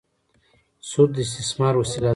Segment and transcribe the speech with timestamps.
[0.89, 2.09] سود د استثمار وسیله ده.